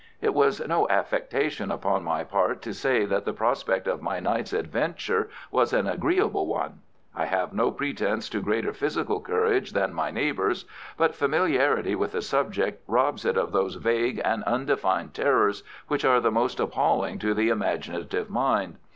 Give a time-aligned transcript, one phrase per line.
[0.19, 4.51] It was no affectation upon my part to say that the prospect of my night's
[4.51, 6.79] adventure was an agreeable one.
[7.15, 10.65] I have no pretence to greater physical courage than my neighbours,
[10.97, 16.19] but familiarity with a subject robs it of those vague and undefined terrors which are
[16.19, 18.77] the most appalling to the imaginative mind.